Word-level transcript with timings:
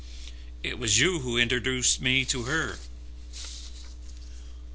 "It 0.63 0.79
was 0.79 0.97
you 0.99 1.19
who 1.19 1.37
introduced 1.37 2.01
me 2.01 2.25
to 2.25 2.45
her." 2.45 2.79